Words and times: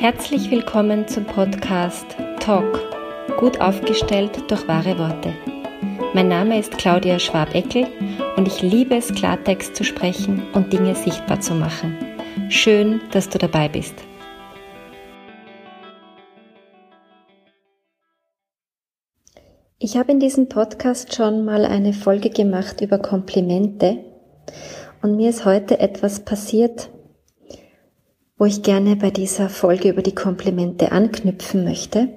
Herzlich 0.00 0.48
willkommen 0.52 1.08
zum 1.08 1.24
Podcast 1.24 2.06
Talk, 2.38 2.80
gut 3.36 3.60
aufgestellt 3.60 4.30
durch 4.48 4.68
wahre 4.68 4.96
Worte. 4.96 5.34
Mein 6.14 6.28
Name 6.28 6.60
ist 6.60 6.78
Claudia 6.78 7.18
Schwabeckel 7.18 7.88
und 8.36 8.46
ich 8.46 8.62
liebe 8.62 8.94
es, 8.94 9.12
Klartext 9.12 9.74
zu 9.74 9.82
sprechen 9.82 10.46
und 10.52 10.72
Dinge 10.72 10.94
sichtbar 10.94 11.40
zu 11.40 11.52
machen. 11.52 11.96
Schön, 12.48 13.00
dass 13.10 13.28
du 13.28 13.38
dabei 13.38 13.68
bist. 13.68 13.96
Ich 19.80 19.96
habe 19.96 20.12
in 20.12 20.20
diesem 20.20 20.48
Podcast 20.48 21.12
schon 21.12 21.44
mal 21.44 21.64
eine 21.64 21.92
Folge 21.92 22.30
gemacht 22.30 22.80
über 22.82 23.00
Komplimente 23.00 23.98
und 25.02 25.16
mir 25.16 25.30
ist 25.30 25.44
heute 25.44 25.80
etwas 25.80 26.20
passiert, 26.20 26.88
wo 28.38 28.44
ich 28.44 28.62
gerne 28.62 28.96
bei 28.96 29.10
dieser 29.10 29.48
Folge 29.48 29.90
über 29.90 30.02
die 30.02 30.14
Komplimente 30.14 30.92
anknüpfen 30.92 31.64
möchte. 31.64 32.08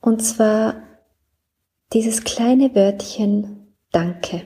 Und 0.00 0.22
zwar 0.22 0.82
dieses 1.92 2.24
kleine 2.24 2.74
Wörtchen 2.74 3.74
Danke. 3.92 4.42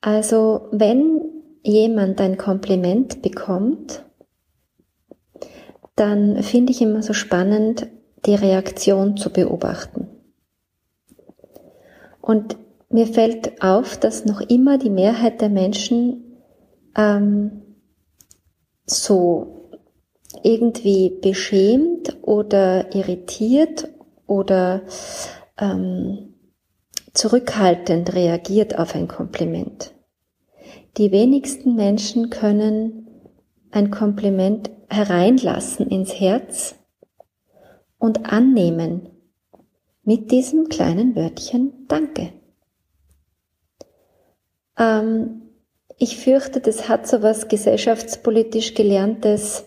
Also 0.00 0.68
wenn 0.70 1.20
jemand 1.62 2.20
ein 2.20 2.38
Kompliment 2.38 3.20
bekommt, 3.22 4.04
dann 5.96 6.42
finde 6.42 6.72
ich 6.72 6.80
immer 6.80 7.02
so 7.02 7.12
spannend, 7.12 7.88
die 8.24 8.34
Reaktion 8.34 9.16
zu 9.16 9.30
beobachten. 9.30 10.08
Und 12.20 12.56
mir 12.88 13.06
fällt 13.06 13.62
auf, 13.62 13.98
dass 13.98 14.24
noch 14.24 14.40
immer 14.40 14.78
die 14.78 14.90
Mehrheit 14.90 15.40
der 15.40 15.50
Menschen 15.50 16.29
ähm, 16.96 17.62
so 18.86 19.70
irgendwie 20.42 21.18
beschämt 21.20 22.16
oder 22.22 22.94
irritiert 22.94 23.88
oder 24.26 24.82
ähm, 25.58 26.34
zurückhaltend 27.12 28.14
reagiert 28.14 28.78
auf 28.78 28.94
ein 28.94 29.08
Kompliment. 29.08 29.92
Die 30.96 31.12
wenigsten 31.12 31.74
Menschen 31.74 32.30
können 32.30 33.08
ein 33.70 33.90
Kompliment 33.90 34.70
hereinlassen 34.88 35.88
ins 35.88 36.18
Herz 36.18 36.74
und 37.98 38.32
annehmen 38.32 39.08
mit 40.02 40.30
diesem 40.30 40.68
kleinen 40.68 41.14
Wörtchen 41.14 41.86
Danke. 41.86 42.32
Ähm, 44.78 45.49
ich 46.00 46.16
fürchte, 46.16 46.60
das 46.60 46.88
hat 46.88 47.06
so 47.06 47.22
was 47.22 47.48
gesellschaftspolitisch 47.48 48.74
Gelerntes. 48.74 49.66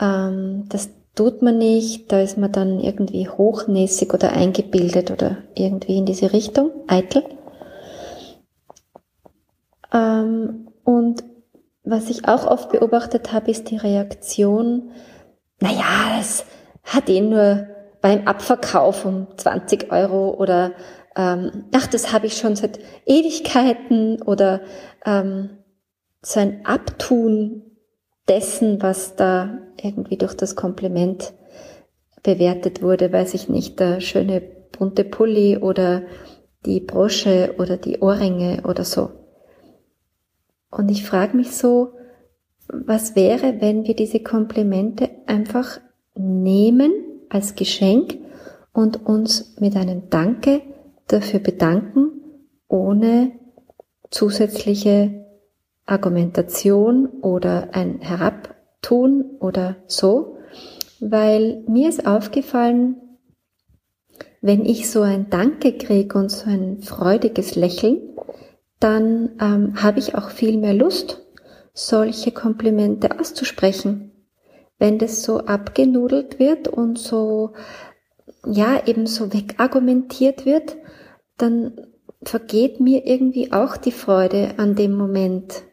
Ähm, 0.00 0.64
das 0.70 0.88
tut 1.14 1.42
man 1.42 1.58
nicht. 1.58 2.10
Da 2.10 2.22
ist 2.22 2.38
man 2.38 2.50
dann 2.50 2.80
irgendwie 2.80 3.28
hochnäsig 3.28 4.14
oder 4.14 4.32
eingebildet 4.32 5.10
oder 5.10 5.36
irgendwie 5.54 5.98
in 5.98 6.06
diese 6.06 6.32
Richtung, 6.32 6.70
eitel. 6.86 7.22
Ähm, 9.92 10.70
und 10.84 11.22
was 11.84 12.08
ich 12.08 12.26
auch 12.26 12.46
oft 12.46 12.70
beobachtet 12.70 13.32
habe, 13.34 13.50
ist 13.50 13.70
die 13.70 13.76
Reaktion, 13.76 14.90
naja, 15.60 16.16
das 16.16 16.46
hat 16.82 17.10
eh 17.10 17.20
nur 17.20 17.66
beim 18.00 18.26
Abverkauf 18.26 19.04
um 19.04 19.26
20 19.36 19.92
Euro 19.92 20.30
oder 20.30 20.72
ähm, 21.14 21.64
ach, 21.74 21.88
das 21.88 22.12
habe 22.12 22.26
ich 22.26 22.38
schon 22.38 22.56
seit 22.56 22.78
Ewigkeiten 23.04 24.22
oder 24.22 24.60
ähm, 25.04 25.57
so 26.22 26.40
ein 26.40 26.64
Abtun 26.64 27.62
dessen, 28.28 28.82
was 28.82 29.16
da 29.16 29.58
irgendwie 29.80 30.16
durch 30.16 30.34
das 30.34 30.56
Kompliment 30.56 31.32
bewertet 32.22 32.82
wurde, 32.82 33.12
weiß 33.12 33.34
ich 33.34 33.48
nicht, 33.48 33.80
der 33.80 34.00
schöne 34.00 34.40
bunte 34.40 35.04
Pulli 35.04 35.56
oder 35.58 36.02
die 36.66 36.80
Brosche 36.80 37.54
oder 37.58 37.76
die 37.76 38.00
Ohrringe 38.00 38.62
oder 38.66 38.84
so. 38.84 39.10
Und 40.70 40.90
ich 40.90 41.04
frage 41.04 41.36
mich 41.36 41.56
so, 41.56 41.92
was 42.68 43.16
wäre, 43.16 43.60
wenn 43.60 43.86
wir 43.86 43.96
diese 43.96 44.20
Komplimente 44.20 45.08
einfach 45.26 45.80
nehmen 46.14 46.92
als 47.30 47.54
Geschenk 47.54 48.18
und 48.72 49.06
uns 49.06 49.56
mit 49.58 49.76
einem 49.76 50.10
Danke 50.10 50.60
dafür 51.06 51.40
bedanken, 51.40 52.10
ohne 52.68 53.32
zusätzliche 54.10 55.27
Argumentation 55.88 57.08
oder 57.22 57.70
ein 57.72 58.00
Herabtun 58.00 59.36
oder 59.40 59.76
so, 59.86 60.38
weil 61.00 61.64
mir 61.66 61.88
ist 61.88 62.06
aufgefallen, 62.06 62.96
wenn 64.40 64.64
ich 64.64 64.90
so 64.90 65.02
ein 65.02 65.30
Danke 65.30 65.76
kriege 65.76 66.16
und 66.16 66.30
so 66.30 66.48
ein 66.48 66.82
freudiges 66.82 67.56
Lächeln, 67.56 68.00
dann 68.78 69.30
ähm, 69.40 69.82
habe 69.82 69.98
ich 69.98 70.14
auch 70.14 70.30
viel 70.30 70.58
mehr 70.58 70.74
Lust, 70.74 71.26
solche 71.72 72.30
Komplimente 72.30 73.18
auszusprechen. 73.18 74.12
Wenn 74.78 74.98
das 74.98 75.22
so 75.22 75.40
abgenudelt 75.40 76.38
wird 76.38 76.68
und 76.68 76.98
so, 76.98 77.52
ja, 78.46 78.86
eben 78.86 79.06
so 79.06 79.32
wegargumentiert 79.32 80.46
wird, 80.46 80.76
dann 81.36 81.80
vergeht 82.22 82.78
mir 82.78 83.06
irgendwie 83.06 83.52
auch 83.52 83.76
die 83.76 83.92
Freude 83.92 84.54
an 84.58 84.76
dem 84.76 84.94
Moment. 84.94 85.64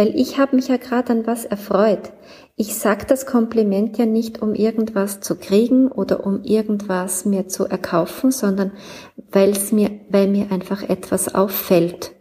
Weil 0.00 0.18
ich 0.18 0.38
habe 0.38 0.56
mich 0.56 0.68
ja 0.68 0.78
gerade 0.78 1.12
an 1.12 1.26
was 1.26 1.44
erfreut. 1.44 2.12
Ich 2.56 2.74
sag 2.74 3.06
das 3.08 3.26
Kompliment 3.26 3.98
ja 3.98 4.06
nicht, 4.06 4.40
um 4.40 4.54
irgendwas 4.54 5.20
zu 5.20 5.36
kriegen 5.36 5.92
oder 5.92 6.24
um 6.24 6.42
irgendwas 6.42 7.26
mir 7.26 7.48
zu 7.48 7.66
erkaufen, 7.66 8.30
sondern 8.30 8.72
weil 9.30 9.50
es 9.50 9.72
mir, 9.72 9.90
weil 10.08 10.28
mir 10.28 10.50
einfach 10.52 10.82
etwas 10.82 11.34
auffällt, 11.34 12.12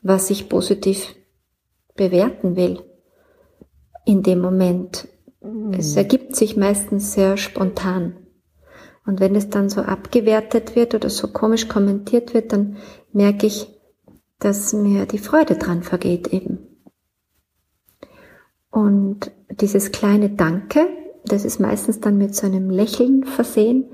was 0.00 0.30
ich 0.30 0.48
positiv 0.48 1.14
bewerten 1.94 2.56
will 2.56 2.80
in 4.06 4.22
dem 4.22 4.40
Moment. 4.40 5.06
Mhm. 5.42 5.74
Es 5.74 5.94
ergibt 5.98 6.34
sich 6.36 6.56
meistens 6.56 7.12
sehr 7.12 7.36
spontan. 7.36 8.16
Und 9.04 9.20
wenn 9.20 9.34
es 9.34 9.50
dann 9.50 9.68
so 9.68 9.82
abgewertet 9.82 10.74
wird 10.74 10.94
oder 10.94 11.10
so 11.10 11.28
komisch 11.28 11.68
kommentiert 11.68 12.32
wird, 12.32 12.54
dann 12.54 12.78
merke 13.12 13.44
ich, 13.44 13.66
dass 14.38 14.72
mir 14.72 15.04
die 15.04 15.18
Freude 15.18 15.56
dran 15.56 15.82
vergeht 15.82 16.28
eben. 16.28 16.69
Und 18.70 19.30
dieses 19.50 19.92
kleine 19.92 20.30
Danke, 20.30 20.86
das 21.24 21.44
ist 21.44 21.60
meistens 21.60 22.00
dann 22.00 22.18
mit 22.18 22.34
so 22.34 22.46
einem 22.46 22.70
Lächeln 22.70 23.24
versehen, 23.24 23.90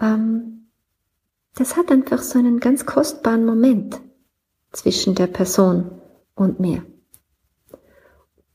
ähm, 0.00 0.68
das 1.54 1.76
hat 1.76 1.90
einfach 1.90 2.22
so 2.22 2.38
einen 2.38 2.60
ganz 2.60 2.86
kostbaren 2.86 3.44
Moment 3.44 4.00
zwischen 4.72 5.14
der 5.14 5.26
Person 5.26 5.90
und 6.34 6.60
mir. 6.60 6.84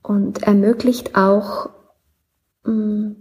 Und 0.02 0.44
ermöglicht 0.44 1.16
auch, 1.16 1.70
mm, 2.64 3.12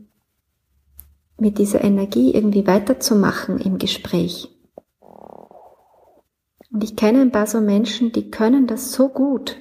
mit 1.38 1.58
dieser 1.58 1.84
Energie 1.84 2.34
irgendwie 2.34 2.66
weiterzumachen 2.66 3.60
im 3.60 3.78
Gespräch. 3.78 4.50
Und 6.72 6.84
ich 6.84 6.96
kenne 6.96 7.22
ein 7.22 7.32
paar 7.32 7.48
so 7.48 7.62
Menschen, 7.62 8.12
die 8.12 8.32
können 8.32 8.68
das 8.68 8.92
so 8.92 9.10
gut, 9.10 9.58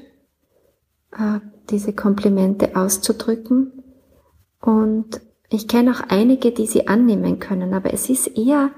äh, 1.12 1.40
diese 1.70 1.92
Komplimente 1.92 2.76
auszudrücken. 2.76 3.72
Und 4.60 5.20
ich 5.48 5.68
kenne 5.68 5.92
auch 5.92 6.00
einige, 6.08 6.52
die 6.52 6.66
sie 6.66 6.88
annehmen 6.88 7.38
können, 7.38 7.74
aber 7.74 7.92
es 7.92 8.08
ist 8.08 8.26
eher 8.36 8.70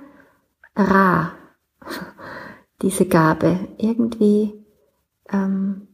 rar, 0.74 1.32
diese 2.82 3.06
Gabe. 3.06 3.68
Irgendwie 3.78 4.52
ähm, 5.30 5.88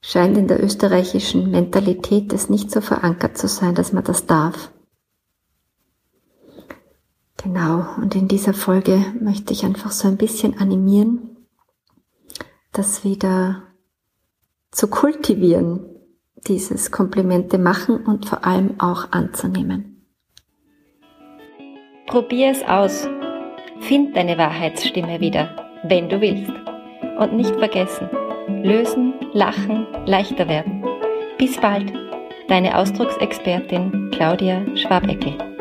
scheint 0.00 0.36
in 0.36 0.48
der 0.48 0.62
österreichischen 0.62 1.50
Mentalität 1.50 2.32
es 2.32 2.50
nicht 2.50 2.70
so 2.70 2.80
verankert 2.80 3.38
zu 3.38 3.48
sein, 3.48 3.74
dass 3.74 3.92
man 3.92 4.04
das 4.04 4.26
darf. 4.26 4.72
Genau, 7.42 7.96
und 7.96 8.14
in 8.14 8.28
dieser 8.28 8.54
Folge 8.54 9.04
möchte 9.20 9.52
ich 9.52 9.64
einfach 9.64 9.90
so 9.90 10.06
ein 10.06 10.16
bisschen 10.16 10.58
animieren, 10.58 11.36
das 12.70 13.02
wieder 13.02 13.62
zu 14.72 14.88
kultivieren, 14.88 15.80
dieses 16.48 16.90
Komplimente 16.90 17.58
machen 17.58 18.04
und 18.04 18.26
vor 18.26 18.44
allem 18.44 18.80
auch 18.80 19.12
anzunehmen. 19.12 20.08
Probier 22.06 22.50
es 22.50 22.62
aus. 22.64 23.08
Find 23.80 24.16
deine 24.16 24.36
Wahrheitsstimme 24.38 25.20
wieder, 25.20 25.54
wenn 25.84 26.08
du 26.08 26.20
willst. 26.20 26.52
Und 27.18 27.34
nicht 27.34 27.54
vergessen, 27.56 28.08
lösen, 28.62 29.14
lachen, 29.32 29.86
leichter 30.06 30.48
werden. 30.48 30.84
Bis 31.38 31.60
bald, 31.60 31.92
deine 32.48 32.76
Ausdrucksexpertin 32.76 34.10
Claudia 34.10 34.64
Schwabeckel. 34.76 35.51